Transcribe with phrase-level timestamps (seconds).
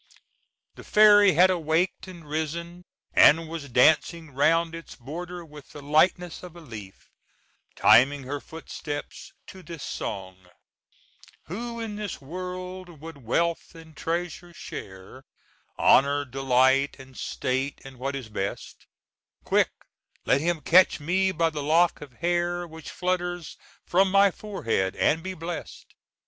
[0.73, 6.41] The fairy had awaked and risen, and was dancing round its border with the lightness
[6.41, 7.11] of a leaf,
[7.75, 10.47] timing her footsteps to this song:
[11.43, 15.23] "Who in this world would wealth and treasure share,
[15.77, 18.87] Honor, delight, and state, and what is best,
[19.43, 19.69] Quick
[20.25, 23.55] let him catch me by the lock of hair Which flutters
[23.85, 25.93] from my forehead; and be blest.